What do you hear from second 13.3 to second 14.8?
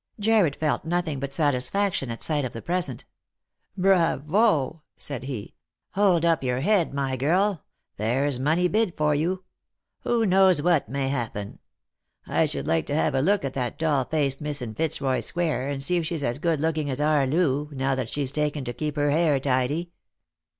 at that doll faced Miss in